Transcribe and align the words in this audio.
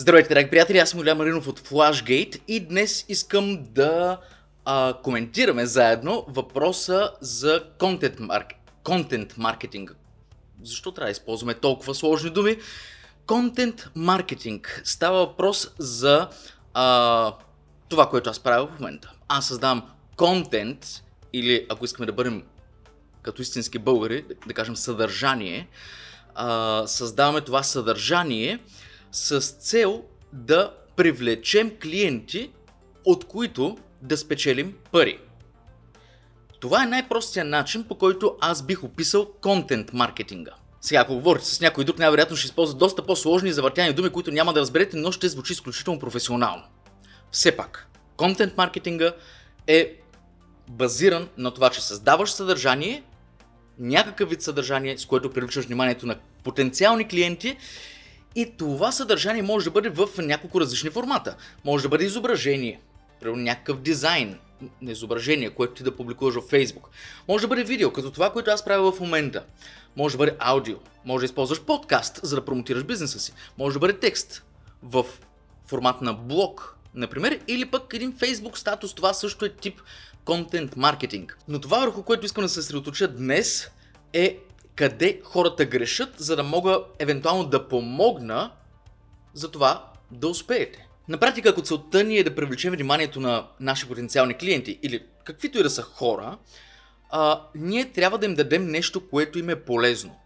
Здравейте, 0.00 0.28
драги 0.28 0.50
приятели, 0.50 0.78
аз 0.78 0.90
съм 0.90 1.00
Илян 1.00 1.18
Маринов 1.18 1.48
от 1.48 1.60
Flashgate 1.60 2.40
и 2.48 2.60
днес 2.60 3.04
искам 3.08 3.58
да 3.70 4.18
а, 4.64 4.94
коментираме 5.02 5.66
заедно 5.66 6.24
въпроса 6.28 7.10
за 7.20 7.64
контент, 7.78 8.20
марк... 8.20 8.46
контент 8.84 9.38
маркетинг. 9.38 9.96
Защо 10.62 10.92
трябва 10.92 11.06
да 11.06 11.10
използваме 11.12 11.54
толкова 11.54 11.94
сложни 11.94 12.30
думи? 12.30 12.56
Контент 13.26 13.90
маркетинг. 13.94 14.82
Става 14.84 15.18
въпрос 15.18 15.70
за 15.78 16.28
а, 16.74 17.34
това, 17.88 18.08
което 18.08 18.30
аз 18.30 18.40
правя 18.40 18.66
в 18.66 18.80
момента. 18.80 19.12
Аз 19.28 19.48
създавам 19.48 19.90
контент 20.16 20.86
или 21.32 21.66
ако 21.68 21.84
искаме 21.84 22.06
да 22.06 22.12
бъдем 22.12 22.42
като 23.22 23.42
истински 23.42 23.78
българи, 23.78 24.24
да 24.46 24.54
кажем 24.54 24.76
съдържание, 24.76 25.68
а, 26.34 26.82
създаваме 26.86 27.40
това 27.40 27.62
съдържание, 27.62 28.58
с 29.12 29.40
цел 29.40 30.04
да 30.32 30.74
привлечем 30.96 31.76
клиенти, 31.82 32.50
от 33.04 33.24
които 33.24 33.78
да 34.02 34.16
спечелим 34.16 34.74
пари. 34.92 35.18
Това 36.60 36.82
е 36.82 36.86
най-простия 36.86 37.44
начин, 37.44 37.84
по 37.84 37.94
който 37.94 38.36
аз 38.40 38.62
бих 38.62 38.84
описал 38.84 39.32
контент 39.40 39.92
маркетинга. 39.92 40.52
Сега, 40.80 41.00
ако 41.00 41.14
говорите 41.14 41.46
с 41.46 41.60
някой 41.60 41.84
друг, 41.84 41.98
най-вероятно 41.98 42.36
ще 42.36 42.46
използва 42.46 42.78
доста 42.78 43.06
по-сложни 43.06 43.48
и 43.48 43.52
завъртяни 43.52 43.92
думи, 43.92 44.10
които 44.10 44.30
няма 44.30 44.52
да 44.52 44.60
разберете, 44.60 44.96
но 44.96 45.12
ще 45.12 45.28
звучи 45.28 45.52
изключително 45.52 46.00
професионално. 46.00 46.62
Все 47.30 47.56
пак, 47.56 47.88
контент 48.16 48.56
маркетинга 48.56 49.12
е 49.66 49.96
базиран 50.70 51.28
на 51.36 51.50
това, 51.50 51.70
че 51.70 51.80
създаваш 51.80 52.30
съдържание, 52.30 53.02
някакъв 53.78 54.30
вид 54.30 54.42
съдържание, 54.42 54.98
с 54.98 55.06
което 55.06 55.30
привличаш 55.30 55.64
вниманието 55.64 56.06
на 56.06 56.16
потенциални 56.44 57.08
клиенти 57.08 57.56
и 58.34 58.56
това 58.56 58.92
съдържание 58.92 59.42
може 59.42 59.64
да 59.64 59.70
бъде 59.70 59.88
в 59.88 60.08
няколко 60.18 60.60
различни 60.60 60.90
формата. 60.90 61.36
Може 61.64 61.82
да 61.82 61.88
бъде 61.88 62.04
изображение, 62.04 62.80
примерно 63.20 63.42
някакъв 63.42 63.80
дизайн 63.80 64.38
изображение, 64.80 65.50
което 65.50 65.74
ти 65.74 65.82
да 65.82 65.96
публикуваш 65.96 66.34
в 66.34 66.50
Facebook. 66.50 66.86
Може 67.28 67.42
да 67.42 67.48
бъде 67.48 67.64
видео, 67.64 67.92
като 67.92 68.10
това, 68.10 68.32
което 68.32 68.50
аз 68.50 68.64
правя 68.64 68.92
в 68.92 69.00
момента. 69.00 69.44
Може 69.96 70.14
да 70.14 70.18
бъде 70.18 70.36
аудио. 70.38 70.76
Може 71.04 71.22
да 71.22 71.24
използваш 71.24 71.60
подкаст, 71.60 72.20
за 72.22 72.36
да 72.36 72.44
промотираш 72.44 72.84
бизнеса 72.84 73.20
си. 73.20 73.32
Може 73.58 73.74
да 73.74 73.80
бъде 73.80 73.98
текст 73.98 74.44
в 74.82 75.06
формат 75.66 76.02
на 76.02 76.12
блог, 76.12 76.76
например, 76.94 77.40
или 77.48 77.70
пък 77.70 77.94
един 77.94 78.12
Facebook 78.12 78.56
статус. 78.56 78.94
Това 78.94 79.14
също 79.14 79.44
е 79.44 79.48
тип 79.48 79.80
контент 80.24 80.76
маркетинг. 80.76 81.38
Но 81.48 81.60
това, 81.60 81.78
върху 81.78 82.02
което 82.02 82.26
искам 82.26 82.44
да 82.44 82.48
се 82.48 82.54
съсредоточа 82.54 83.08
днес, 83.08 83.70
е 84.12 84.38
къде 84.80 85.20
хората 85.24 85.64
грешат, 85.64 86.08
за 86.16 86.36
да 86.36 86.42
мога 86.42 86.80
евентуално 86.98 87.44
да 87.44 87.68
помогна 87.68 88.50
за 89.34 89.50
това 89.50 89.86
да 90.10 90.28
успеете. 90.28 90.88
На 91.08 91.18
практика, 91.18 91.48
ако 91.48 91.62
целта 91.62 92.04
ни 92.04 92.18
е 92.18 92.24
да 92.24 92.34
привлечем 92.34 92.72
вниманието 92.72 93.20
на 93.20 93.46
наши 93.60 93.88
потенциални 93.88 94.34
клиенти 94.34 94.78
или 94.82 95.04
каквито 95.24 95.58
и 95.58 95.62
да 95.62 95.70
са 95.70 95.82
хора, 95.82 96.38
а, 97.10 97.42
ние 97.54 97.92
трябва 97.92 98.18
да 98.18 98.26
им 98.26 98.34
дадем 98.34 98.66
нещо, 98.66 99.08
което 99.08 99.38
им 99.38 99.50
е 99.50 99.64
полезно. 99.64 100.16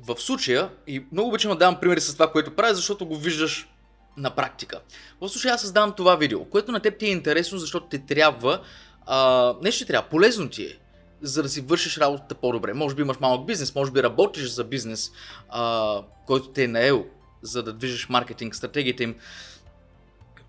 В 0.00 0.16
случая, 0.20 0.70
и 0.86 1.04
много 1.12 1.28
обичам 1.28 1.52
да 1.52 1.58
давам 1.58 1.80
примери 1.80 2.00
с 2.00 2.12
това, 2.12 2.32
което 2.32 2.56
правя, 2.56 2.74
защото 2.74 3.06
го 3.06 3.16
виждаш 3.16 3.68
на 4.16 4.30
практика. 4.30 4.80
В 5.20 5.28
случая 5.28 5.54
аз 5.54 5.60
създавам 5.60 5.92
това 5.92 6.16
видео, 6.16 6.44
което 6.44 6.72
на 6.72 6.80
теб 6.80 6.98
ти 6.98 7.06
е 7.06 7.10
интересно, 7.10 7.58
защото 7.58 7.86
ти 7.86 8.06
трябва, 8.06 8.60
а, 9.06 9.54
нещо 9.62 9.84
ти 9.84 9.88
трябва, 9.88 10.08
полезно 10.08 10.48
ти 10.48 10.64
е 10.64 10.78
за 11.22 11.42
да 11.42 11.48
си 11.48 11.60
вършиш 11.60 11.98
работата 11.98 12.34
по-добре. 12.34 12.74
Може 12.74 12.94
би 12.94 13.02
имаш 13.02 13.18
малък 13.20 13.46
бизнес, 13.46 13.74
може 13.74 13.90
би 13.90 14.02
работиш 14.02 14.48
за 14.48 14.64
бизнес, 14.64 15.12
а, 15.48 16.02
който 16.26 16.48
те 16.48 16.64
е 16.64 16.68
наел, 16.68 17.06
за 17.42 17.62
да 17.62 17.72
движиш 17.72 18.08
маркетинг, 18.08 18.54
стратегиите 18.54 19.02
им. 19.02 19.14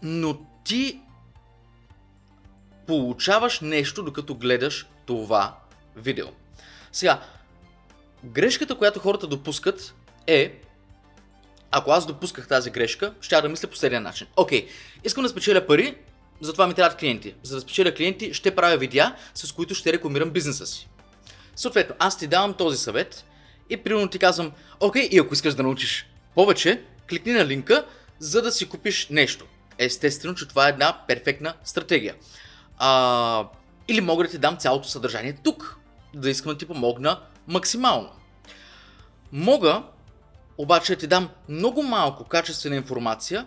Но 0.02 0.40
ти 0.64 1.02
получаваш 2.88 3.60
нещо, 3.60 4.04
докато 4.04 4.36
гледаш 4.36 4.88
това 5.06 5.60
видео. 5.96 6.28
Сега, 6.92 7.22
грешката, 8.24 8.78
която 8.78 9.00
хората 9.00 9.28
допускат 9.28 9.94
е, 10.28 10.62
ако 11.72 11.92
аз 11.92 12.06
допусках 12.06 12.48
тази 12.48 12.70
грешка, 12.70 13.14
ще 13.22 13.42
да 13.42 13.50
мисля 13.50 13.68
последния 13.68 14.02
начин. 14.02 14.28
Окей, 14.36 14.68
искам 15.04 15.24
да 15.24 15.30
спечеля 15.30 15.68
пари, 15.68 15.98
затова 16.46 16.68
ми 16.68 16.74
трябват 16.74 17.00
клиенти. 17.00 17.36
За 17.44 17.56
да 17.56 17.62
спечеля 17.62 17.94
клиенти, 17.94 18.34
ще 18.34 18.56
правя 18.56 18.78
видеа, 18.78 19.16
с 19.34 19.52
които 19.52 19.76
ще 19.76 19.94
рекламирам 19.94 20.30
бизнеса 20.30 20.66
си. 20.66 20.90
Съответно, 21.56 21.96
аз 22.00 22.18
ти 22.18 22.28
давам 22.28 22.54
този 22.54 22.78
съвет 22.78 23.26
и 23.70 23.78
примерно 23.78 24.08
ти 24.08 24.20
казвам, 24.20 24.52
окей, 24.80 25.10
и 25.12 25.20
ако 25.20 25.34
искаш 25.34 25.54
да 25.54 25.64
научиш 25.64 26.10
повече, 26.36 26.84
кликни 27.10 27.32
на 27.32 27.46
линка, 27.46 27.86
за 28.20 28.42
да 28.42 28.52
си 28.52 28.70
купиш 28.70 29.08
нещо. 29.10 29.46
Естествено, 29.78 30.36
че 30.36 30.48
това 30.48 30.66
е 30.68 30.70
една 30.70 31.02
перфектна 31.08 31.54
стратегия. 31.64 32.16
А, 32.78 33.48
или 33.88 34.02
мога 34.02 34.24
да 34.24 34.30
ти 34.30 34.38
дам 34.38 34.58
цялото 34.58 34.88
съдържание 34.88 35.38
тук, 35.44 35.78
да 36.16 36.30
искам 36.30 36.52
да 36.52 36.58
ти 36.58 36.66
помогна 36.66 37.20
максимално. 37.48 38.10
Мога 39.32 39.84
обаче 40.58 40.96
да 40.96 41.00
ти 41.00 41.08
дам 41.08 41.30
много 41.50 41.84
малко 41.84 42.24
качествена 42.24 42.76
информация, 42.76 43.46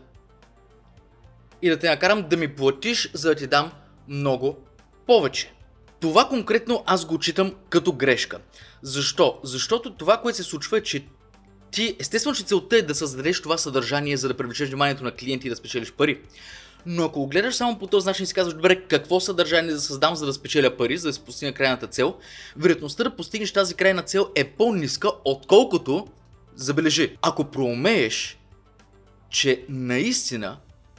и 1.62 1.68
да 1.68 1.78
те 1.78 1.88
накарам 1.88 2.28
да 2.28 2.36
ми 2.36 2.54
платиш, 2.54 3.10
за 3.14 3.28
да 3.28 3.34
ти 3.34 3.46
дам 3.46 3.72
много 4.08 4.56
повече. 5.06 5.52
Това 6.00 6.28
конкретно 6.28 6.82
аз 6.86 7.04
го 7.04 7.18
читам 7.18 7.54
като 7.68 7.92
грешка. 7.92 8.38
Защо? 8.82 9.38
Защото 9.42 9.94
това, 9.94 10.20
което 10.20 10.36
се 10.36 10.42
случва 10.42 10.78
е, 10.78 10.82
че 10.82 11.04
ти, 11.70 11.96
естествено, 12.00 12.36
че 12.36 12.44
целта 12.44 12.76
е 12.76 12.82
да 12.82 12.94
създадеш 12.94 13.42
това 13.42 13.58
съдържание, 13.58 14.16
за 14.16 14.28
да 14.28 14.36
привлечеш 14.36 14.68
вниманието 14.68 15.04
на 15.04 15.12
клиенти 15.12 15.46
и 15.46 15.50
да 15.50 15.56
спечелиш 15.56 15.92
пари. 15.92 16.20
Но 16.86 17.04
ако 17.04 17.20
го 17.20 17.26
гледаш 17.26 17.54
само 17.54 17.78
по 17.78 17.86
този 17.86 18.06
начин 18.06 18.24
и 18.24 18.26
си 18.26 18.34
казваш, 18.34 18.54
добре, 18.54 18.82
какво 18.88 19.20
съдържание 19.20 19.72
да 19.72 19.80
създам, 19.80 20.16
за 20.16 20.26
да 20.26 20.32
спечеля 20.32 20.76
пари, 20.76 20.98
за 20.98 21.08
да 21.08 21.12
се 21.12 21.20
постигна 21.20 21.52
крайната 21.52 21.86
цел, 21.86 22.16
вероятността 22.56 23.04
да 23.04 23.16
постигнеш 23.16 23.52
тази 23.52 23.74
крайна 23.74 24.02
цел 24.02 24.28
е 24.34 24.44
по-ниска, 24.44 25.10
отколкото, 25.24 26.06
забележи, 26.54 27.16
ако 27.22 27.44
проумееш, 27.44 28.38
че 29.30 29.64
наистина 29.68 30.56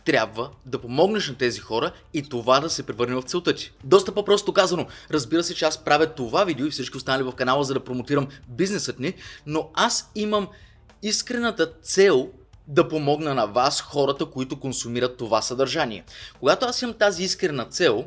трябва 0.08 0.50
да 0.66 0.82
помогнеш 0.82 1.30
на 1.30 1.36
тези 1.36 1.60
хора 1.60 1.92
и 2.14 2.30
това 2.30 2.60
да 2.60 2.70
се 2.70 2.86
превърне 2.86 3.16
в 3.16 3.22
целта 3.22 3.56
ти. 3.56 3.74
Доста 3.84 4.14
по-просто 4.14 4.54
казано, 4.54 4.88
разбира 5.12 5.44
се, 5.44 5.56
че 5.56 5.66
аз 5.66 5.78
правя 5.78 6.06
това 6.06 6.44
видео 6.44 6.66
и 6.66 6.70
всички 6.72 6.98
останали 6.98 7.24
в 7.24 7.32
канала, 7.32 7.64
за 7.64 7.74
да 7.74 7.84
промотирам 7.84 8.28
бизнесът 8.48 9.00
ни, 9.00 9.14
но 9.46 9.70
аз 9.74 10.12
имам 10.16 10.48
искрената 11.04 11.72
цел 11.82 12.30
да 12.68 12.88
помогна 12.88 13.34
на 13.34 13.46
вас, 13.46 13.82
хората, 13.82 14.26
които 14.26 14.60
консумират 14.60 15.18
това 15.18 15.42
съдържание. 15.42 16.04
Когато 16.40 16.66
аз 16.66 16.82
имам 16.82 16.96
тази 16.96 17.24
искрена 17.24 17.66
цел, 17.66 18.06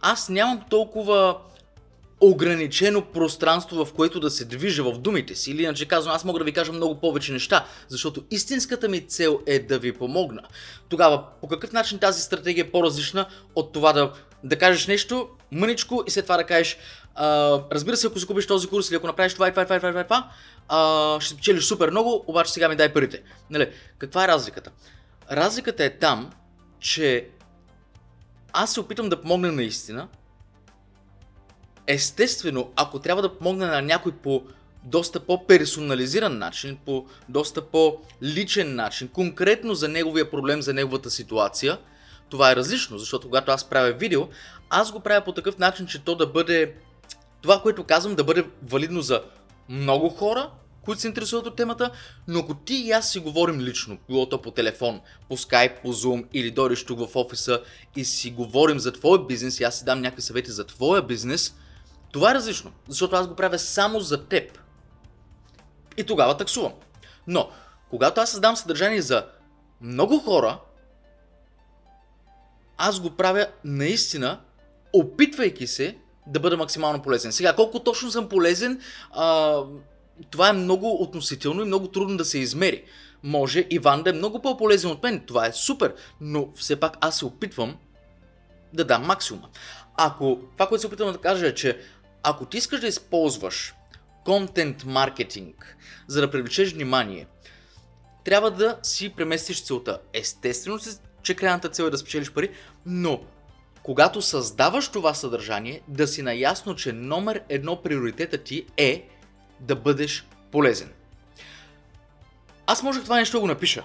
аз 0.00 0.28
нямам 0.28 0.64
толкова 0.70 1.38
ограничено 2.20 3.02
пространство, 3.02 3.84
в 3.84 3.92
което 3.92 4.20
да 4.20 4.30
се 4.30 4.44
движа 4.44 4.84
в 4.84 4.98
думите 4.98 5.34
си. 5.34 5.50
Или 5.50 5.62
иначе 5.62 5.88
казвам, 5.88 6.14
аз 6.14 6.24
мога 6.24 6.38
да 6.38 6.44
ви 6.44 6.52
кажа 6.52 6.72
много 6.72 7.00
повече 7.00 7.32
неща, 7.32 7.66
защото 7.88 8.24
истинската 8.30 8.88
ми 8.88 9.00
цел 9.00 9.40
е 9.46 9.58
да 9.58 9.78
ви 9.78 9.92
помогна. 9.92 10.42
Тогава, 10.88 11.24
по 11.40 11.48
какъв 11.48 11.72
начин 11.72 11.98
тази 11.98 12.22
стратегия 12.22 12.64
е 12.64 12.70
по-различна 12.70 13.26
от 13.54 13.72
това 13.72 13.92
да, 13.92 14.12
да 14.44 14.56
кажеш 14.56 14.86
нещо 14.86 15.28
мъничко 15.52 16.04
и 16.06 16.10
след 16.10 16.24
това 16.24 16.36
да 16.36 16.44
кажеш, 16.44 16.78
а, 17.14 17.58
разбира 17.72 17.96
се, 17.96 18.06
ако 18.06 18.18
си 18.18 18.26
купиш 18.26 18.46
този 18.46 18.68
курс 18.68 18.88
или 18.88 18.96
ако 18.96 19.06
направиш 19.06 19.34
това 19.34 19.48
и 19.48 19.50
това 19.50 19.62
и 19.62 19.66
това 19.66 19.76
и 19.76 19.80
това, 19.80 19.90
това, 19.90 20.04
това 20.04 20.30
а, 20.68 21.20
ще 21.20 21.34
спечелиш 21.34 21.64
супер 21.64 21.90
много, 21.90 22.24
обаче 22.26 22.52
сега 22.52 22.68
ми 22.68 22.76
дай 22.76 22.92
парите. 22.92 23.22
Нали? 23.50 23.70
Каква 23.98 24.24
е 24.24 24.28
разликата? 24.28 24.70
Разликата 25.32 25.84
е 25.84 25.98
там, 25.98 26.30
че 26.80 27.28
аз 28.52 28.72
се 28.72 28.80
опитам 28.80 29.08
да 29.08 29.20
помогна 29.20 29.52
наистина, 29.52 30.08
Естествено, 31.88 32.72
ако 32.76 32.98
трябва 32.98 33.22
да 33.22 33.38
помогна 33.38 33.66
на 33.66 33.82
някой 33.82 34.12
по 34.12 34.42
доста 34.84 35.20
по-персонализиран 35.20 36.38
начин, 36.38 36.78
по 36.84 37.06
доста 37.28 37.62
по-личен 37.62 38.74
начин, 38.74 39.08
конкретно 39.08 39.74
за 39.74 39.88
неговия 39.88 40.30
проблем, 40.30 40.62
за 40.62 40.74
неговата 40.74 41.10
ситуация, 41.10 41.78
това 42.30 42.52
е 42.52 42.56
различно, 42.56 42.98
защото 42.98 43.26
когато 43.26 43.52
аз 43.52 43.64
правя 43.64 43.92
видео, 43.92 44.28
аз 44.70 44.92
го 44.92 45.00
правя 45.00 45.24
по 45.24 45.32
такъв 45.32 45.58
начин, 45.58 45.86
че 45.86 46.04
то 46.04 46.14
да 46.14 46.26
бъде 46.26 46.74
това, 47.42 47.60
което 47.62 47.84
казвам, 47.84 48.14
да 48.14 48.24
бъде 48.24 48.44
валидно 48.62 49.00
за 49.00 49.22
много 49.68 50.08
хора, 50.08 50.50
които 50.82 51.00
се 51.00 51.08
интересуват 51.08 51.46
от 51.46 51.56
темата, 51.56 51.90
но 52.28 52.38
ако 52.38 52.54
ти 52.54 52.74
и 52.74 52.90
аз 52.90 53.12
си 53.12 53.18
говорим 53.18 53.60
лично, 53.60 53.98
било 54.08 54.28
то 54.28 54.42
по 54.42 54.50
телефон, 54.50 55.00
по 55.28 55.36
скайп, 55.36 55.82
по 55.82 55.92
зум 55.92 56.24
или 56.32 56.50
дойдеш 56.50 56.84
тук 56.84 56.98
в 56.98 57.16
офиса 57.16 57.62
и 57.96 58.04
си 58.04 58.30
говорим 58.30 58.78
за 58.78 58.92
твоя 58.92 59.26
бизнес 59.26 59.60
и 59.60 59.64
аз 59.64 59.78
си 59.78 59.84
дам 59.84 60.00
някакви 60.00 60.22
съвети 60.22 60.50
за 60.50 60.66
твоя 60.66 61.02
бизнес– 61.02 61.54
това 62.12 62.30
е 62.30 62.34
различно, 62.34 62.72
защото 62.88 63.16
аз 63.16 63.28
го 63.28 63.36
правя 63.36 63.58
само 63.58 64.00
за 64.00 64.26
теб. 64.26 64.58
И 65.96 66.04
тогава 66.04 66.36
таксувам. 66.36 66.72
Но, 67.26 67.50
когато 67.90 68.20
аз 68.20 68.30
създам 68.30 68.56
съдържание 68.56 69.02
за 69.02 69.26
много 69.80 70.18
хора, 70.18 70.58
аз 72.76 73.00
го 73.00 73.10
правя 73.10 73.46
наистина, 73.64 74.40
опитвайки 74.92 75.66
се 75.66 75.98
да 76.26 76.40
бъда 76.40 76.56
максимално 76.56 77.02
полезен. 77.02 77.32
Сега, 77.32 77.56
колко 77.56 77.80
точно 77.80 78.10
съм 78.10 78.28
полезен, 78.28 78.80
а, 79.10 79.58
това 80.30 80.48
е 80.48 80.52
много 80.52 81.02
относително 81.02 81.62
и 81.62 81.66
много 81.66 81.88
трудно 81.88 82.16
да 82.16 82.24
се 82.24 82.38
измери. 82.38 82.84
Може 83.22 83.66
Иван 83.70 84.02
да 84.02 84.10
е 84.10 84.12
много 84.12 84.42
по-полезен 84.42 84.90
от 84.90 85.02
мен, 85.02 85.20
това 85.26 85.46
е 85.46 85.52
супер, 85.52 85.94
но 86.20 86.48
все 86.54 86.80
пак 86.80 86.96
аз 87.00 87.18
се 87.18 87.24
опитвам 87.24 87.76
да 88.72 88.84
дам 88.84 89.06
максимума. 89.06 89.48
Ако 89.96 90.40
това, 90.52 90.68
което 90.68 90.80
се 90.80 90.86
опитвам 90.86 91.12
да 91.12 91.18
кажа 91.18 91.46
е, 91.46 91.54
че 91.54 91.80
ако 92.22 92.46
ти 92.46 92.56
искаш 92.56 92.80
да 92.80 92.86
използваш 92.86 93.74
контент 94.24 94.84
маркетинг, 94.84 95.76
за 96.06 96.20
да 96.20 96.30
привлечеш 96.30 96.72
внимание, 96.72 97.26
трябва 98.24 98.50
да 98.50 98.78
си 98.82 99.08
преместиш 99.08 99.64
целта. 99.64 100.00
Естествено, 100.12 100.78
че 101.22 101.34
крайната 101.34 101.68
цел 101.68 101.84
е 101.84 101.90
да 101.90 101.98
спечелиш 101.98 102.32
пари, 102.32 102.50
но 102.86 103.20
когато 103.82 104.22
създаваш 104.22 104.88
това 104.88 105.14
съдържание, 105.14 105.82
да 105.88 106.06
си 106.06 106.22
наясно, 106.22 106.74
че 106.74 106.92
номер 106.92 107.42
едно 107.48 107.82
приоритета 107.82 108.38
ти 108.38 108.66
е 108.76 109.08
да 109.60 109.76
бъдеш 109.76 110.26
полезен. 110.52 110.92
Аз 112.66 112.82
можех 112.82 113.02
това 113.02 113.16
нещо 113.16 113.36
да 113.36 113.40
го 113.40 113.46
напиша 113.46 113.84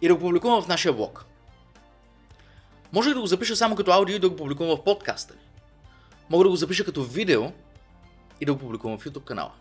и 0.00 0.08
да 0.08 0.14
го 0.14 0.20
публикувам 0.20 0.62
в 0.62 0.68
нашия 0.68 0.92
блог. 0.92 1.24
Можех 2.92 3.14
да 3.14 3.20
го 3.20 3.26
запиша 3.26 3.56
само 3.56 3.76
като 3.76 3.92
аудио 3.92 4.16
и 4.16 4.18
да 4.18 4.28
го 4.28 4.36
публикувам 4.36 4.76
в 4.76 4.84
подкаста. 4.84 5.34
Мога 6.30 6.44
да 6.44 6.50
го 6.50 6.56
запиша 6.56 6.84
като 6.84 7.04
видео 7.04 7.52
и 8.40 8.44
да 8.44 8.52
го 8.52 8.58
публикувам 8.58 8.98
в 8.98 9.04
YouTube 9.04 9.24
канала. 9.24 9.52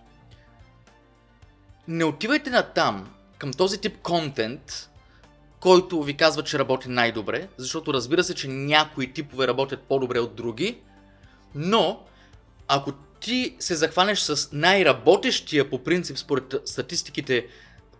Не 1.87 2.03
отивайте 2.03 2.49
на 2.49 2.63
там, 2.63 3.09
към 3.37 3.53
този 3.53 3.81
тип 3.81 3.97
контент, 3.97 4.89
който 5.59 6.03
ви 6.03 6.17
казва, 6.17 6.43
че 6.43 6.59
работи 6.59 6.89
най-добре, 6.89 7.47
защото 7.57 7.93
разбира 7.93 8.23
се, 8.23 8.35
че 8.35 8.47
някои 8.47 9.13
типове 9.13 9.47
работят 9.47 9.81
по-добре 9.81 10.19
от 10.19 10.35
други, 10.35 10.79
но 11.55 12.03
ако 12.67 12.91
ти 13.19 13.55
се 13.59 13.75
захванеш 13.75 14.19
с 14.19 14.49
най-работещия 14.51 15.69
по 15.69 15.83
принцип 15.83 16.17
според 16.17 16.55
статистиките 16.65 17.47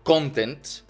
контент, 0.04 0.84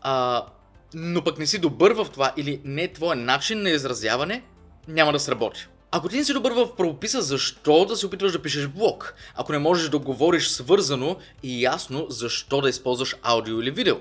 а, 0.00 0.46
но 0.94 1.24
пък 1.24 1.38
не 1.38 1.46
си 1.46 1.58
добър 1.58 1.92
в 1.92 2.06
това 2.12 2.32
или 2.36 2.60
не 2.64 2.82
е 2.82 2.92
твой 2.92 3.16
начин 3.16 3.62
на 3.62 3.70
изразяване, 3.70 4.42
няма 4.88 5.12
да 5.12 5.20
сработи. 5.20 5.68
Ако 5.90 6.08
ти 6.08 6.16
не 6.16 6.24
си 6.24 6.32
добър 6.32 6.52
в 6.52 6.76
правописа, 6.76 7.22
защо 7.22 7.84
да 7.84 7.96
се 7.96 8.06
опитваш 8.06 8.32
да 8.32 8.42
пишеш 8.42 8.66
блог? 8.66 9.14
Ако 9.34 9.52
не 9.52 9.58
можеш 9.58 9.88
да 9.88 9.98
говориш 9.98 10.48
свързано 10.48 11.16
и 11.42 11.62
ясно, 11.62 12.06
защо 12.08 12.60
да 12.60 12.68
използваш 12.68 13.16
аудио 13.22 13.60
или 13.60 13.70
видео? 13.70 13.96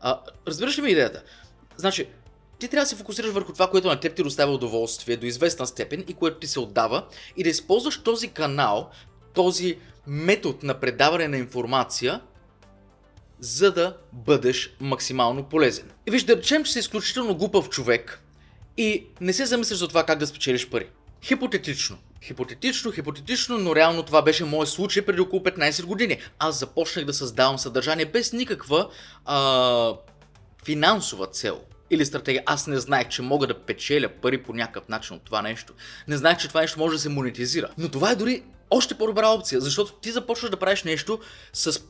А, 0.00 0.20
разбираш 0.46 0.78
ли 0.78 0.82
ми 0.82 0.90
идеята? 0.90 1.22
Значи, 1.76 2.08
ти 2.58 2.68
трябва 2.68 2.84
да 2.84 2.88
се 2.88 2.96
фокусираш 2.96 3.30
върху 3.30 3.52
това, 3.52 3.70
което 3.70 3.88
на 3.88 4.00
теб 4.00 4.14
ти 4.14 4.22
доставя 4.22 4.52
удоволствие 4.52 5.16
до 5.16 5.26
известна 5.26 5.66
степен 5.66 6.04
и 6.08 6.14
което 6.14 6.38
ти 6.38 6.46
се 6.46 6.60
отдава 6.60 7.06
и 7.36 7.42
да 7.42 7.48
използваш 7.48 8.02
този 8.02 8.28
канал, 8.28 8.90
този 9.34 9.78
метод 10.06 10.58
на 10.62 10.80
предаване 10.80 11.28
на 11.28 11.36
информация, 11.36 12.20
за 13.40 13.72
да 13.72 13.96
бъдеш 14.12 14.76
максимално 14.80 15.44
полезен. 15.44 15.90
И 16.06 16.10
виж, 16.10 16.22
да 16.22 16.36
речем, 16.36 16.64
че 16.64 16.72
си 16.72 16.78
изключително 16.78 17.36
глупав 17.36 17.68
човек 17.68 18.22
и 18.76 19.06
не 19.20 19.32
се 19.32 19.46
замисляш 19.46 19.78
за 19.78 19.88
това 19.88 20.06
как 20.06 20.18
да 20.18 20.26
спечелиш 20.26 20.68
пари. 20.68 20.88
Хипотетично. 21.22 21.98
Хипотетично, 22.24 22.92
хипотетично, 22.92 23.58
но 23.58 23.76
реално 23.76 24.02
това 24.02 24.22
беше 24.22 24.44
моят 24.44 24.68
случай 24.68 25.06
преди 25.06 25.20
около 25.20 25.42
15 25.42 25.84
години. 25.84 26.18
Аз 26.38 26.58
започнах 26.58 27.04
да 27.04 27.14
създавам 27.14 27.58
съдържание 27.58 28.04
без 28.04 28.32
никаква 28.32 28.90
а, 29.24 29.94
финансова 30.64 31.26
цел 31.26 31.60
или 31.90 32.06
стратегия. 32.06 32.42
Аз 32.46 32.66
не 32.66 32.80
знаех, 32.80 33.08
че 33.08 33.22
мога 33.22 33.46
да 33.46 33.58
печеля 33.58 34.08
пари 34.08 34.42
по 34.42 34.52
някакъв 34.52 34.88
начин 34.88 35.16
от 35.16 35.22
това 35.22 35.42
нещо. 35.42 35.72
Не 36.08 36.16
знаех, 36.16 36.38
че 36.38 36.48
това 36.48 36.60
нещо 36.60 36.78
може 36.78 36.96
да 36.96 37.00
се 37.00 37.08
монетизира. 37.08 37.68
Но 37.78 37.88
това 37.88 38.10
е 38.10 38.16
дори 38.16 38.42
още 38.70 38.94
по-добра 38.94 39.28
опция, 39.28 39.60
защото 39.60 39.92
ти 39.92 40.10
започваш 40.10 40.50
да 40.50 40.56
правиш 40.56 40.82
нещо 40.82 41.20
с 41.52 41.80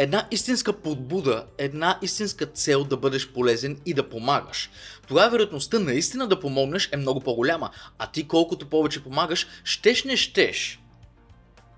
една 0.00 0.26
истинска 0.30 0.72
подбуда, 0.72 1.46
една 1.58 1.98
истинска 2.02 2.46
цел 2.46 2.84
да 2.84 2.96
бъдеш 2.96 3.28
полезен 3.28 3.80
и 3.86 3.94
да 3.94 4.08
помагаш. 4.08 4.70
Тогава 5.08 5.30
вероятността 5.30 5.78
наистина 5.78 6.26
да 6.26 6.40
помогнеш 6.40 6.88
е 6.92 6.96
много 6.96 7.20
по-голяма, 7.20 7.70
а 7.98 8.06
ти 8.06 8.28
колкото 8.28 8.66
повече 8.66 9.04
помагаш, 9.04 9.46
щеш 9.64 10.04
не 10.04 10.16
щеш, 10.16 10.80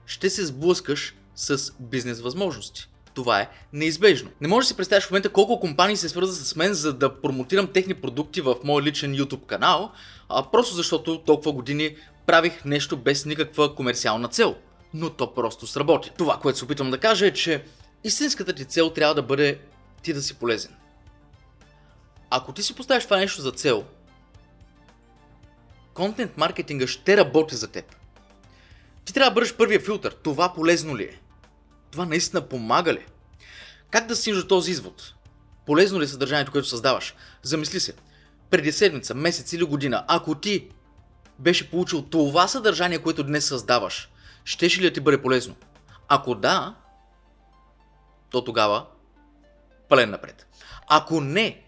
ще 0.06 0.30
се 0.30 0.46
сблъскаш 0.46 1.14
с 1.34 1.72
бизнес 1.80 2.20
възможности. 2.20 2.88
Това 3.14 3.40
е 3.40 3.48
неизбежно. 3.72 4.30
Не 4.40 4.48
можеш 4.48 4.66
да 4.66 4.68
си 4.68 4.76
представиш 4.76 5.04
в 5.04 5.10
момента 5.10 5.28
колко 5.28 5.60
компании 5.60 5.96
се 5.96 6.08
свързват 6.08 6.46
с 6.46 6.56
мен, 6.56 6.74
за 6.74 6.92
да 6.92 7.20
промотирам 7.20 7.66
техни 7.66 7.94
продукти 7.94 8.40
в 8.40 8.56
мой 8.64 8.82
личен 8.82 9.16
YouTube 9.16 9.46
канал, 9.46 9.92
а 10.28 10.50
просто 10.50 10.74
защото 10.74 11.18
толкова 11.18 11.52
години 11.52 11.96
правих 12.26 12.64
нещо 12.64 12.96
без 12.96 13.24
никаква 13.24 13.74
комерциална 13.74 14.28
цел. 14.28 14.56
Но 14.94 15.10
то 15.10 15.34
просто 15.34 15.66
сработи. 15.66 16.10
Това, 16.18 16.38
което 16.38 16.58
се 16.58 16.64
опитвам 16.64 16.90
да 16.90 16.98
кажа 16.98 17.26
е, 17.26 17.32
че 17.32 17.64
истинската 18.04 18.52
ти 18.52 18.64
цел 18.64 18.90
трябва 18.90 19.14
да 19.14 19.22
бъде 19.22 19.60
ти 20.02 20.12
да 20.12 20.22
си 20.22 20.34
полезен. 20.34 20.74
Ако 22.30 22.52
ти 22.52 22.62
си 22.62 22.74
поставиш 22.74 23.04
това 23.04 23.16
нещо 23.16 23.42
за 23.42 23.52
цел, 23.52 23.84
контент 25.94 26.36
маркетинга 26.36 26.86
ще 26.86 27.16
работи 27.16 27.56
за 27.56 27.68
теб. 27.68 27.96
Ти 29.04 29.12
трябва 29.12 29.30
да 29.30 29.34
бъдеш 29.34 29.54
първия 29.54 29.80
филтър. 29.80 30.12
Това 30.12 30.54
полезно 30.54 30.96
ли 30.96 31.02
е? 31.02 31.20
Това 31.90 32.04
наистина 32.04 32.48
помага 32.48 32.92
ли? 32.92 33.06
Как 33.90 34.06
да 34.06 34.16
стигнеш 34.16 34.42
до 34.42 34.48
този 34.48 34.70
извод? 34.70 35.14
Полезно 35.66 36.00
ли 36.00 36.04
е 36.04 36.08
съдържанието, 36.08 36.52
което 36.52 36.68
създаваш? 36.68 37.14
Замисли 37.42 37.80
се. 37.80 37.94
Преди 38.50 38.72
седмица, 38.72 39.14
месец 39.14 39.52
или 39.52 39.64
година, 39.64 40.04
ако 40.08 40.34
ти 40.34 40.68
беше 41.38 41.70
получил 41.70 42.02
това 42.02 42.48
съдържание, 42.48 42.98
което 42.98 43.22
днес 43.22 43.44
създаваш, 43.44 44.10
щеше 44.44 44.80
ли 44.80 44.84
да 44.84 44.92
ти 44.92 45.00
бъде 45.00 45.22
полезно? 45.22 45.54
Ако 46.08 46.34
да, 46.34 46.74
то 48.32 48.44
тогава 48.44 48.86
пълен 49.88 50.10
напред. 50.10 50.46
Ако 50.88 51.20
не, 51.20 51.62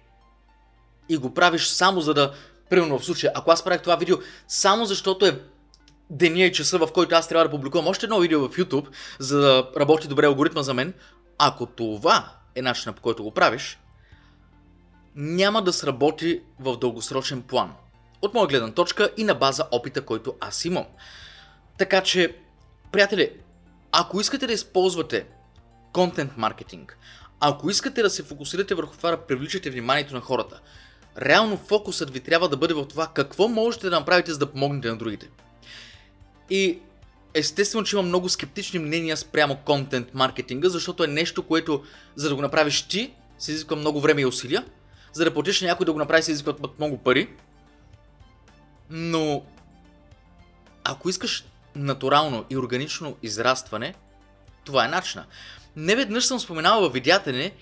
и 1.08 1.16
го 1.16 1.34
правиш 1.34 1.66
само 1.66 2.00
за 2.00 2.14
да, 2.14 2.34
примерно 2.70 2.98
в 2.98 3.04
случая, 3.04 3.32
ако 3.34 3.50
аз 3.50 3.64
правих 3.64 3.82
това 3.82 3.96
видео 3.96 4.16
само 4.48 4.84
защото 4.84 5.26
е 5.26 5.40
деня 6.10 6.44
и 6.44 6.52
часа, 6.52 6.78
в 6.78 6.92
който 6.92 7.14
аз 7.14 7.28
трябва 7.28 7.44
да 7.44 7.50
публикувам 7.50 7.86
още 7.86 8.06
едно 8.06 8.20
видео 8.20 8.48
в 8.48 8.56
YouTube, 8.56 8.88
за 9.18 9.38
да 9.38 9.70
работи 9.76 10.08
добре 10.08 10.26
алгоритма 10.26 10.62
за 10.62 10.74
мен, 10.74 10.94
ако 11.38 11.66
това 11.66 12.32
е 12.54 12.62
начинът 12.62 12.96
по 12.96 13.02
който 13.02 13.22
го 13.22 13.30
правиш, 13.30 13.78
няма 15.14 15.62
да 15.62 15.72
сработи 15.72 16.42
в 16.60 16.76
дългосрочен 16.76 17.42
план. 17.42 17.74
От 18.22 18.34
моя 18.34 18.46
гледна 18.46 18.72
точка 18.72 19.10
и 19.16 19.24
на 19.24 19.34
база 19.34 19.64
опита, 19.70 20.04
който 20.04 20.34
аз 20.40 20.64
имам. 20.64 20.86
Така 21.78 22.00
че, 22.02 22.36
приятели, 22.92 23.30
ако 23.92 24.20
искате 24.20 24.46
да 24.46 24.52
използвате 24.52 25.26
контент 25.94 26.36
маркетинг, 26.36 26.98
ако 27.40 27.70
искате 27.70 28.02
да 28.02 28.10
се 28.10 28.22
фокусирате 28.22 28.74
върху 28.74 28.96
това 28.96 29.10
да 29.10 29.26
привличате 29.26 29.70
вниманието 29.70 30.14
на 30.14 30.20
хората, 30.20 30.60
реално 31.18 31.56
фокусът 31.56 32.10
ви 32.10 32.20
трябва 32.20 32.48
да 32.48 32.56
бъде 32.56 32.74
в 32.74 32.88
това 32.88 33.10
какво 33.14 33.48
можете 33.48 33.90
да 33.90 33.98
направите 33.98 34.32
за 34.32 34.38
да 34.38 34.52
помогнете 34.52 34.88
на 34.88 34.96
другите. 34.96 35.30
И 36.50 36.78
естествено, 37.34 37.84
че 37.84 37.96
има 37.96 38.02
много 38.02 38.28
скептични 38.28 38.78
мнения 38.78 39.16
спрямо 39.16 39.56
контент 39.56 40.14
маркетинга, 40.14 40.68
защото 40.68 41.04
е 41.04 41.06
нещо, 41.06 41.42
което 41.42 41.84
за 42.16 42.28
да 42.28 42.34
го 42.34 42.42
направиш 42.42 42.82
ти, 42.82 43.14
се 43.38 43.52
изисква 43.52 43.76
много 43.76 44.00
време 44.00 44.20
и 44.20 44.26
усилия, 44.26 44.64
за 45.12 45.24
да 45.24 45.34
платиш 45.34 45.60
някой 45.60 45.86
да 45.86 45.92
го 45.92 45.98
направи 45.98 46.22
се 46.22 46.30
изискват 46.30 46.78
много 46.78 46.98
пари. 46.98 47.28
Но 48.90 49.42
ако 50.84 51.08
искаш 51.08 51.44
натурално 51.76 52.44
и 52.50 52.56
органично 52.56 53.16
израстване, 53.22 53.94
това 54.64 54.84
е 54.84 54.88
начина. 54.88 55.26
Не 55.76 55.96
веднъж 55.96 56.24
съм 56.24 56.40
споменавал 56.40 56.80
във 56.80 56.92
видеята 56.92 57.32
ни, 57.32 57.52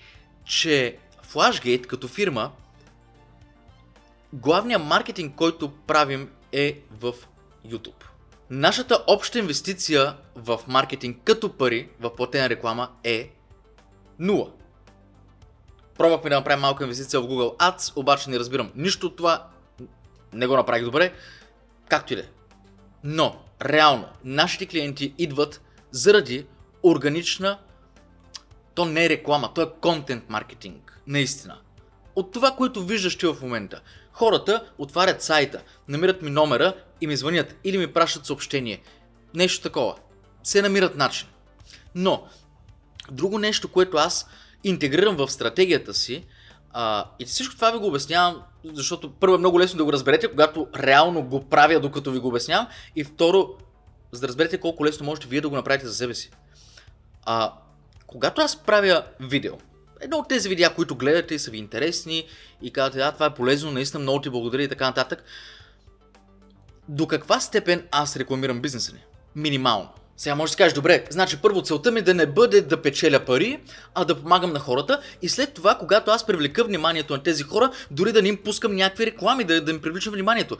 че 0.45 0.97
Flashgate 1.33 1.87
като 1.87 2.07
фирма, 2.07 2.51
главният 4.33 4.83
маркетинг, 4.83 5.35
който 5.35 5.71
правим 5.87 6.29
е 6.51 6.79
в 6.91 7.13
YouTube. 7.67 8.03
Нашата 8.49 9.03
обща 9.07 9.39
инвестиция 9.39 10.15
в 10.35 10.59
маркетинг 10.67 11.17
като 11.23 11.57
пари 11.57 11.89
в 11.99 12.15
платена 12.15 12.49
реклама 12.49 12.89
е 13.03 13.31
0. 14.21 14.51
Пробвахме 15.97 16.29
да 16.29 16.35
направим 16.35 16.61
малка 16.61 16.83
инвестиция 16.83 17.21
в 17.21 17.27
Google 17.27 17.57
Ads, 17.57 17.97
обаче 17.97 18.29
не 18.29 18.39
разбирам 18.39 18.71
нищо 18.75 19.07
от 19.07 19.15
това. 19.15 19.47
Не 20.33 20.47
го 20.47 20.55
направих 20.55 20.83
добре. 20.83 21.13
Както 21.89 22.13
и 22.13 22.15
да 22.15 22.21
е. 22.21 22.25
Но, 23.03 23.41
реално, 23.61 24.07
нашите 24.23 24.65
клиенти 24.65 25.13
идват 25.17 25.61
заради 25.91 26.45
органична 26.83 27.59
то 28.75 28.85
не 28.85 29.05
е 29.05 29.09
реклама, 29.09 29.51
то 29.55 29.61
е 29.61 29.69
контент 29.81 30.29
маркетинг. 30.29 30.99
Наистина. 31.07 31.57
От 32.15 32.31
това, 32.31 32.51
което 32.51 32.85
виждаш 32.85 33.17
ти 33.17 33.25
в 33.25 33.37
момента. 33.41 33.81
Хората 34.11 34.71
отварят 34.77 35.21
сайта, 35.21 35.61
намират 35.87 36.21
ми 36.21 36.29
номера 36.29 36.73
и 37.01 37.07
ми 37.07 37.15
звънят 37.15 37.55
или 37.63 37.77
ми 37.77 37.93
пращат 37.93 38.25
съобщение. 38.25 38.81
Нещо 39.35 39.63
такова. 39.63 39.95
Се 40.43 40.61
намират 40.61 40.95
начин. 40.95 41.27
Но, 41.95 42.27
друго 43.11 43.39
нещо, 43.39 43.71
което 43.71 43.97
аз 43.97 44.29
интегрирам 44.63 45.15
в 45.15 45.31
стратегията 45.31 45.93
си, 45.93 46.25
а, 46.73 47.05
и 47.19 47.25
всичко 47.25 47.55
това 47.55 47.71
ви 47.71 47.77
го 47.77 47.87
обяснявам, 47.87 48.41
защото 48.65 49.11
първо 49.11 49.35
е 49.35 49.37
много 49.37 49.59
лесно 49.59 49.77
да 49.77 49.85
го 49.85 49.93
разберете, 49.93 50.27
когато 50.27 50.67
реално 50.75 51.23
го 51.23 51.49
правя, 51.49 51.79
докато 51.79 52.11
ви 52.11 52.19
го 52.19 52.27
обяснявам, 52.27 52.67
и 52.95 53.03
второ, 53.03 53.49
за 54.11 54.21
да 54.21 54.27
разберете 54.27 54.59
колко 54.59 54.85
лесно 54.85 55.05
можете 55.05 55.27
вие 55.27 55.41
да 55.41 55.49
го 55.49 55.55
направите 55.55 55.87
за 55.87 55.93
себе 55.93 56.13
си. 56.13 56.31
А, 57.25 57.53
когато 58.13 58.41
аз 58.41 58.63
правя 58.63 59.03
видео, 59.19 59.53
едно 60.01 60.17
от 60.17 60.29
тези 60.29 60.49
видеа, 60.49 60.73
които 60.75 60.95
гледате 60.95 61.35
и 61.35 61.39
са 61.39 61.51
ви 61.51 61.57
интересни 61.57 62.27
и 62.61 62.73
казвате, 62.73 62.99
а, 62.99 63.11
това 63.11 63.25
е 63.25 63.33
полезно, 63.33 63.71
наистина 63.71 64.01
много 64.01 64.21
ти 64.21 64.29
благодаря 64.29 64.63
и 64.63 64.67
така 64.67 64.85
нататък. 64.85 65.23
До 66.87 67.07
каква 67.07 67.39
степен 67.39 67.87
аз 67.91 68.15
рекламирам 68.15 68.61
бизнеса 68.61 68.93
ни? 68.93 69.03
Минимално. 69.35 69.89
Сега 70.17 70.35
може 70.35 70.49
да 70.49 70.51
си 70.51 70.57
кажеш, 70.57 70.73
добре, 70.73 71.05
значи 71.09 71.41
първо 71.41 71.61
целта 71.61 71.91
ми 71.91 72.01
да 72.01 72.13
не 72.13 72.25
бъде 72.25 72.61
да 72.61 72.81
печеля 72.81 73.25
пари, 73.25 73.63
а 73.95 74.05
да 74.05 74.21
помагам 74.21 74.53
на 74.53 74.59
хората 74.59 75.01
и 75.21 75.29
след 75.29 75.53
това, 75.53 75.77
когато 75.77 76.11
аз 76.11 76.25
привлека 76.25 76.63
вниманието 76.63 77.13
на 77.13 77.23
тези 77.23 77.43
хора, 77.43 77.71
дори 77.91 78.11
да 78.11 78.21
не 78.21 78.29
им 78.29 78.43
пускам 78.43 78.75
някакви 78.75 79.05
реклами, 79.05 79.43
да, 79.43 79.61
да 79.61 79.71
им 79.71 79.81
привличам 79.81 80.13
вниманието. 80.13 80.57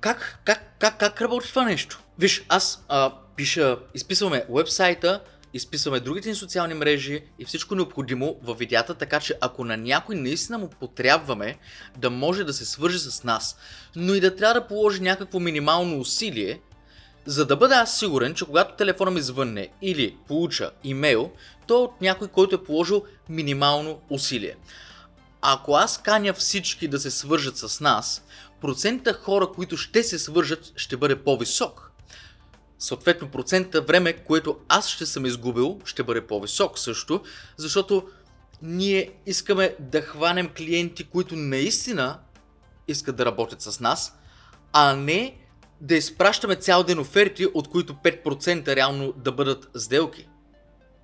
Как, 0.00 0.38
как, 0.44 0.76
как, 0.78 0.98
как 0.98 1.20
работи 1.22 1.48
това 1.48 1.64
нещо? 1.64 2.00
Виж, 2.18 2.44
аз 2.48 2.84
а, 2.88 3.12
пиша, 3.36 3.78
изписваме 3.94 4.44
вебсайта, 4.50 5.20
изписваме 5.54 6.00
другите 6.00 6.28
ни 6.28 6.34
социални 6.34 6.74
мрежи 6.74 7.22
и 7.38 7.44
всичко 7.44 7.74
необходимо 7.74 8.36
в 8.42 8.54
видеята, 8.54 8.94
така 8.94 9.20
че 9.20 9.34
ако 9.40 9.64
на 9.64 9.76
някой 9.76 10.16
наистина 10.16 10.58
му 10.58 10.68
потребваме 10.68 11.58
да 11.96 12.10
може 12.10 12.44
да 12.44 12.52
се 12.52 12.64
свържи 12.64 12.98
с 12.98 13.24
нас, 13.24 13.56
но 13.96 14.14
и 14.14 14.20
да 14.20 14.36
трябва 14.36 14.60
да 14.60 14.66
положи 14.66 15.02
някакво 15.02 15.40
минимално 15.40 16.00
усилие, 16.00 16.60
за 17.26 17.46
да 17.46 17.56
бъда 17.56 17.74
аз 17.74 17.98
сигурен, 17.98 18.34
че 18.34 18.44
когато 18.44 18.76
телефона 18.76 19.10
ми 19.10 19.20
звънне 19.20 19.68
или 19.82 20.16
получа 20.28 20.70
имейл, 20.84 21.30
то 21.66 21.74
е 21.74 21.82
от 21.82 22.00
някой, 22.00 22.28
който 22.28 22.54
е 22.54 22.64
положил 22.64 23.04
минимално 23.28 24.00
усилие. 24.10 24.56
Ако 25.42 25.74
аз 25.74 26.02
каня 26.02 26.32
всички 26.32 26.88
да 26.88 26.98
се 26.98 27.10
свържат 27.10 27.56
с 27.56 27.80
нас, 27.80 28.24
процента 28.60 29.12
хора, 29.12 29.48
които 29.54 29.76
ще 29.76 30.02
се 30.02 30.18
свържат, 30.18 30.72
ще 30.76 30.96
бъде 30.96 31.22
по-висок. 31.22 31.91
Съответно, 32.82 33.28
процента 33.28 33.82
време, 33.82 34.12
което 34.12 34.58
аз 34.68 34.88
ще 34.88 35.06
съм 35.06 35.26
изгубил, 35.26 35.80
ще 35.84 36.02
бъде 36.02 36.26
по-висок 36.26 36.78
също, 36.78 37.22
защото 37.56 38.08
ние 38.62 39.10
искаме 39.26 39.76
да 39.80 40.02
хванем 40.02 40.48
клиенти, 40.56 41.04
които 41.04 41.36
наистина 41.36 42.18
искат 42.88 43.16
да 43.16 43.26
работят 43.26 43.62
с 43.62 43.80
нас, 43.80 44.18
а 44.72 44.96
не 44.96 45.38
да 45.80 45.94
изпращаме 45.94 46.56
цял 46.56 46.82
ден 46.82 46.98
оферти, 46.98 47.46
от 47.54 47.68
които 47.68 47.94
5% 47.94 48.76
реално 48.76 49.12
да 49.12 49.32
бъдат 49.32 49.68
сделки. 49.74 50.28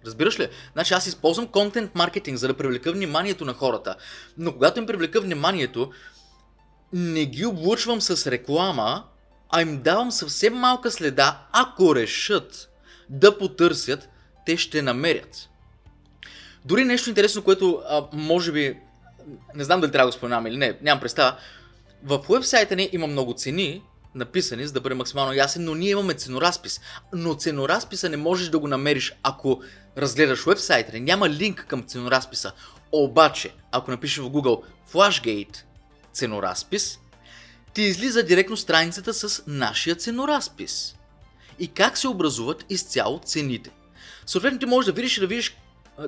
Разбираш 0.06 0.40
ли? 0.40 0.49
Значи 0.73 0.94
аз 0.94 1.06
използвам 1.06 1.47
контент 1.47 1.94
маркетинг, 1.94 2.38
за 2.38 2.49
да 2.49 2.56
привлека 2.56 2.92
вниманието 2.92 3.44
на 3.44 3.54
хората. 3.54 3.97
Но 4.38 4.52
когато 4.52 4.80
им 4.80 4.87
привлека 4.87 5.20
вниманието, 5.20 5.90
не 6.92 7.26
ги 7.26 7.47
облучвам 7.47 8.00
с 8.00 8.30
реклама, 8.30 9.04
а 9.50 9.62
им 9.62 9.82
давам 9.82 10.10
съвсем 10.10 10.54
малка 10.54 10.90
следа, 10.90 11.46
ако 11.52 11.94
решат 11.94 12.68
да 13.08 13.38
потърсят, 13.38 14.08
те 14.46 14.56
ще 14.56 14.82
намерят. 14.82 15.48
Дори 16.64 16.84
нещо 16.84 17.08
интересно, 17.08 17.42
което 17.42 17.82
а, 17.88 18.04
може 18.12 18.52
би, 18.52 18.78
не 19.54 19.64
знам 19.64 19.80
дали 19.80 19.92
трябва 19.92 20.06
да 20.06 20.12
го 20.12 20.18
споменавам 20.18 20.46
или 20.46 20.56
не, 20.56 20.78
нямам 20.82 21.00
представа, 21.00 21.36
в 22.04 22.24
вебсайта 22.28 22.76
ни 22.76 22.88
има 22.92 23.06
много 23.06 23.34
цени, 23.34 23.82
написани, 24.14 24.66
за 24.66 24.72
да 24.72 24.80
бъде 24.80 24.94
максимално 24.94 25.32
ясен, 25.32 25.64
но 25.64 25.74
ние 25.74 25.90
имаме 25.90 26.14
ценоразпис. 26.14 26.80
Но 27.12 27.34
ценоразписа 27.34 28.08
не 28.08 28.16
можеш 28.16 28.48
да 28.48 28.58
го 28.58 28.68
намериш, 28.68 29.14
ако 29.22 29.62
разгледаш 29.98 30.44
вебсайта. 30.44 31.00
Няма 31.00 31.28
линк 31.28 31.66
към 31.68 31.82
ценоразписа. 31.82 32.52
Обаче, 32.92 33.50
ако 33.72 33.90
напишеш 33.90 34.18
в 34.18 34.30
Google 34.30 34.62
Flashgate 34.92 35.56
ценоразпис, 36.12 36.98
ти 37.78 37.82
излиза 37.82 38.23
директно 38.23 38.56
страницата 38.56 39.14
с 39.14 39.42
нашия 39.47 39.97
ценоразпис. 39.97 40.94
И 41.58 41.68
как 41.68 41.99
се 41.99 42.08
образуват 42.08 42.64
изцяло 42.70 43.20
цените. 43.25 43.70
Съответно 44.26 44.58
ти 44.58 44.66
можеш 44.66 44.87
да 44.87 44.92
видиш 44.92 45.20
да 45.20 45.26
видиш 45.26 45.56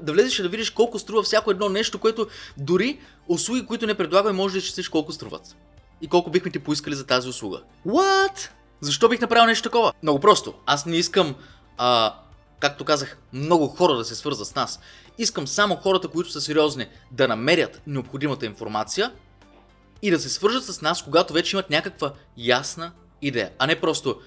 да 0.03 0.13
влезеш 0.13 0.39
и 0.39 0.43
да 0.43 0.49
видиш 0.49 0.71
колко 0.71 0.99
струва 0.99 1.23
всяко 1.23 1.51
едно 1.51 1.69
нещо, 1.69 1.99
което 1.99 2.29
дори 2.57 3.01
услуги, 3.29 3.67
които 3.67 3.87
не 3.87 3.95
предлагаме, 3.95 4.37
може 4.37 4.53
да 4.53 4.59
изчислиш 4.59 4.89
колко 4.89 5.13
струват 5.13 5.57
и 6.01 6.09
колко 6.09 6.31
бихме 6.31 6.51
ти 6.51 6.59
поискали 6.59 6.95
за 6.95 7.07
тази 7.07 7.29
услуга. 7.29 7.63
What? 7.87 8.49
Защо 8.81 9.09
бих 9.09 9.21
направил 9.21 9.47
нещо 9.47 9.69
такова? 9.69 9.93
Много 10.03 10.21
просто. 10.21 10.55
Аз 10.67 10.87
не 10.87 10.97
искам, 10.97 11.35
а, 11.79 12.15
както 12.61 12.85
казах, 12.85 13.19
много 13.33 13.67
хора 13.67 13.97
да 13.97 14.05
се 14.05 14.15
свързват 14.15 14.49
с 14.49 14.55
нас. 14.55 14.81
Искам 15.19 15.47
само 15.47 15.77
хората, 15.77 16.09
които 16.09 16.31
са 16.31 16.41
сериозни, 16.41 16.87
да 17.11 17.29
намерят 17.29 17.83
необходимата 17.87 18.47
информация 18.47 19.13
и 20.03 20.11
да 20.11 20.19
се 20.19 20.29
свържат 20.29 20.65
с 20.65 20.83
нас, 20.83 21.03
когато 21.03 21.33
вече 21.33 21.57
имат 21.57 21.71
някаква 21.71 22.13
ясна 22.37 22.93
идея. 23.23 23.51
А 23.59 23.67
не 23.67 23.81
просто 23.81 24.21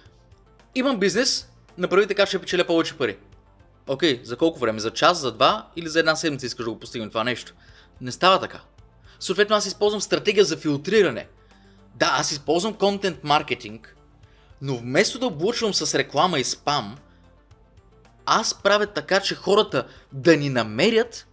имам 0.75 0.99
бизнес, 0.99 1.49
направи 1.77 2.07
така, 2.07 2.25
че 2.25 2.39
печеля 2.39 2.63
повече 2.63 2.97
пари. 2.97 3.17
Окей, 3.87 4.21
okay, 4.21 4.23
за 4.23 4.37
колко 4.37 4.59
време? 4.59 4.79
За 4.79 4.91
час, 4.91 5.19
за 5.19 5.31
два 5.31 5.67
или 5.75 5.89
за 5.89 5.99
една 5.99 6.15
седмица 6.15 6.45
искаш 6.45 6.65
да 6.65 6.71
го 6.71 6.79
постигнем 6.79 7.09
това 7.09 7.23
нещо? 7.23 7.53
Не 8.01 8.11
става 8.11 8.39
така. 8.39 8.61
Съответно 9.19 9.55
аз 9.55 9.65
използвам 9.65 10.01
стратегия 10.01 10.45
за 10.45 10.57
филтриране– 10.57 11.27
да, 11.95 12.15
аз 12.19 12.31
използвам 12.31 12.73
контент 12.73 13.23
маркетинг, 13.23 13.95
но 14.61 14.77
вместо 14.77 15.19
да 15.19 15.25
облучвам 15.25 15.73
с 15.73 15.95
реклама 15.97 16.39
и 16.39 16.43
спам, 16.43 16.97
аз 18.25 18.61
правя 18.61 18.87
така, 18.87 19.19
че 19.19 19.35
хората 19.35 19.87
да 20.11 20.37
ни 20.37 20.49
намерят, 20.49 21.27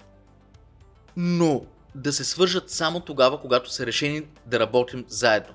но 1.16 1.64
да 1.94 2.12
се 2.12 2.24
свържат 2.24 2.70
само 2.70 3.00
тогава, 3.00 3.40
когато 3.40 3.72
са 3.72 3.86
решени 3.86 4.22
да 4.46 4.60
работим 4.60 5.04
заедно. 5.08 5.54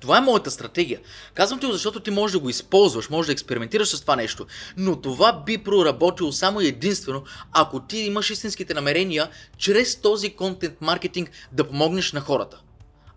Това 0.00 0.18
е 0.18 0.20
моята 0.20 0.50
стратегия. 0.50 1.00
Казвам 1.34 1.60
ти 1.60 1.66
го, 1.66 1.72
защото 1.72 2.00
ти 2.00 2.10
можеш 2.10 2.32
да 2.32 2.38
го 2.38 2.48
използваш, 2.48 3.10
можеш 3.10 3.26
да 3.26 3.32
експериментираш 3.32 3.88
с 3.88 4.00
това 4.00 4.16
нещо, 4.16 4.46
но 4.76 5.00
това 5.00 5.42
би 5.46 5.58
проработило 5.58 6.32
само 6.32 6.60
и 6.60 6.66
единствено, 6.66 7.24
ако 7.52 7.80
ти 7.80 7.98
имаш 7.98 8.30
истинските 8.30 8.74
намерения, 8.74 9.28
чрез 9.58 10.00
този 10.00 10.30
контент 10.30 10.80
маркетинг 10.80 11.30
да 11.52 11.68
помогнеш 11.68 12.12
на 12.12 12.20
хората. 12.20 12.60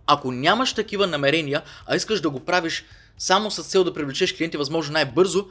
Ако 0.08 0.32
нямаш 0.32 0.74
такива 0.74 1.08
намерения, 1.08 1.62
а 1.86 1.96
искаш 1.96 2.22
да 2.22 2.30
го 2.30 2.40
правиш 2.40 2.86
само 3.18 3.52
с 3.52 3.64
цел 3.64 3.84
да 3.84 3.94
привлечеш 3.94 4.34
клиенти 4.34 4.58
възможно 4.58 4.94
най-бързо, 4.94 5.48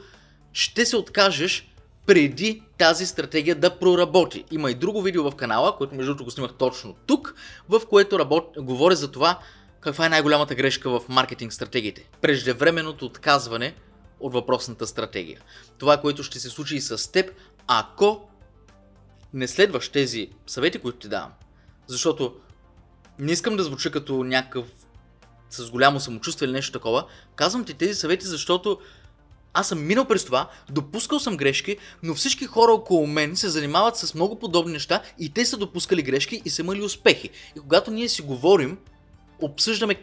ще 0.53 0.85
се 0.85 0.97
откажеш 0.97 1.74
преди 2.05 2.63
тази 2.77 3.05
стратегия 3.05 3.55
да 3.55 3.79
проработи. 3.79 4.45
Има 4.51 4.71
и 4.71 4.75
друго 4.75 5.01
видео 5.01 5.31
в 5.31 5.35
канала, 5.35 5.77
което 5.77 5.95
между 5.95 6.11
другото 6.11 6.23
го 6.23 6.31
снимах 6.31 6.53
точно 6.53 6.95
тук, 7.05 7.35
в 7.69 7.81
което 7.89 8.19
работ... 8.19 8.55
говоря 8.57 8.95
за 8.95 9.11
това 9.11 9.39
каква 9.85 10.05
е 10.05 10.09
най-голямата 10.09 10.55
грешка 10.55 10.89
в 10.89 11.01
маркетинг 11.09 11.53
стратегиите. 11.53 12.09
Преждевременното 12.21 13.05
отказване 13.05 13.75
от 14.19 14.33
въпросната 14.33 14.87
стратегия. 14.87 15.41
Това, 15.77 15.97
което 15.97 16.23
ще 16.23 16.39
се 16.39 16.49
случи 16.49 16.75
и 16.75 16.81
с 16.81 17.11
теб, 17.11 17.31
ако 17.67 18.29
не 19.33 19.47
следваш 19.47 19.89
тези 19.89 20.29
съвети, 20.47 20.79
които 20.79 20.97
ти 20.97 21.07
давам. 21.07 21.31
Защото 21.87 22.35
не 23.19 23.31
искам 23.31 23.57
да 23.57 23.63
звуча 23.63 23.91
като 23.91 24.23
някакъв 24.23 24.65
с 25.49 25.71
голямо 25.71 25.99
самочувствие 25.99 26.45
или 26.45 26.53
нещо 26.53 26.71
такова. 26.71 27.05
Казвам 27.35 27.65
ти 27.65 27.73
тези 27.73 27.95
съвети, 27.95 28.25
защото 28.25 28.79
аз 29.55 29.67
съм 29.67 29.85
минал 29.85 30.05
през 30.05 30.25
това, 30.25 30.49
допускал 30.69 31.19
съм 31.19 31.37
грешки, 31.37 31.77
но 32.03 32.15
всички 32.15 32.45
хора 32.45 32.71
около 32.71 33.07
мен 33.07 33.35
се 33.35 33.49
занимават 33.49 33.97
с 33.97 34.13
много 34.13 34.39
подобни 34.39 34.73
неща 34.73 35.01
и 35.19 35.29
те 35.29 35.45
са 35.45 35.57
допускали 35.57 36.01
грешки 36.01 36.41
и 36.45 36.49
са 36.49 36.61
имали 36.61 36.81
успехи. 36.81 37.29
И 37.57 37.59
когато 37.59 37.91
ние 37.91 38.09
си 38.09 38.21
говорим, 38.21 38.77
обсъждаме 39.41 39.95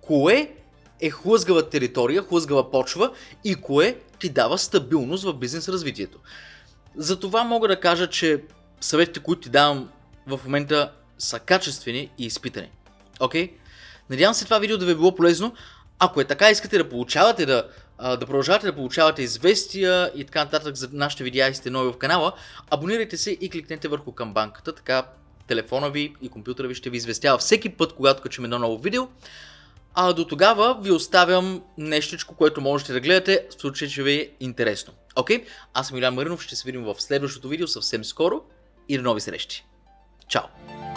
кое 0.00 0.52
е 1.00 1.10
хлъзгава 1.10 1.68
територия, 1.68 2.22
хлъзгава 2.22 2.70
почва 2.70 3.12
и 3.44 3.54
кое 3.54 3.96
ти 4.18 4.28
дава 4.28 4.58
стабилност 4.58 5.24
в 5.24 5.34
бизнес 5.34 5.68
развитието. 5.68 6.18
Затова 6.96 7.44
мога 7.44 7.68
да 7.68 7.80
кажа, 7.80 8.10
че 8.10 8.42
съветите, 8.80 9.20
които 9.20 9.42
ти 9.42 9.48
давам 9.48 9.88
в 10.26 10.40
момента 10.44 10.92
са 11.18 11.38
качествени 11.38 12.10
и 12.18 12.26
изпитани. 12.26 12.70
Окей? 13.20 13.48
Okay? 13.48 13.52
Надявам 14.10 14.34
се 14.34 14.44
това 14.44 14.58
видео 14.58 14.78
да 14.78 14.86
ви 14.86 14.92
е 14.92 14.94
било 14.94 15.14
полезно. 15.14 15.54
Ако 15.98 16.20
е 16.20 16.24
така, 16.24 16.50
искате 16.50 16.78
да 16.78 16.88
получавате 16.88 17.46
да, 17.46 17.68
да 18.02 18.26
продължавате 18.26 18.66
да 18.66 18.74
получавате 18.74 19.22
известия 19.22 20.10
и 20.14 20.24
така 20.24 20.44
нататък 20.44 20.76
за 20.76 20.88
нашите 20.92 21.24
видеа 21.24 21.48
и 21.48 21.54
сте 21.54 21.70
нови 21.70 21.92
в 21.92 21.98
канала, 21.98 22.32
абонирайте 22.70 23.16
се 23.16 23.30
и 23.30 23.50
кликнете 23.50 23.88
върху 23.88 24.12
камбанката, 24.12 24.74
така 24.74 25.06
телефона 25.46 25.90
ви 25.90 26.14
и 26.22 26.28
компютъра 26.28 26.68
ви 26.68 26.74
ще 26.74 26.90
ви 26.90 26.96
известява 26.96 27.38
всеки 27.38 27.68
път, 27.68 27.92
когато 27.92 28.22
качим 28.22 28.44
едно 28.44 28.58
ново 28.58 28.78
видео. 28.78 29.08
А 29.94 30.12
до 30.12 30.26
тогава 30.26 30.78
ви 30.82 30.90
оставям 30.90 31.62
нещичко, 31.78 32.34
което 32.34 32.60
можете 32.60 32.92
да 32.92 33.00
гледате, 33.00 33.46
в 33.50 33.60
случай, 33.60 33.88
че 33.88 34.02
ви 34.02 34.12
е 34.12 34.30
интересно. 34.40 34.92
Окей? 35.16 35.44
Аз 35.74 35.88
съм 35.88 35.98
Илян 35.98 36.14
Маринов, 36.14 36.42
ще 36.42 36.56
се 36.56 36.62
видим 36.66 36.84
в 36.84 36.94
следващото 36.98 37.48
видео 37.48 37.68
съвсем 37.68 38.04
скоро 38.04 38.42
и 38.88 38.96
до 38.96 39.02
нови 39.02 39.20
срещи. 39.20 39.64
Чао! 40.28 40.91